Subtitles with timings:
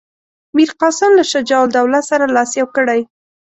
[0.55, 3.01] میرقاسم له شجاع الدوله سره لاس یو کړی.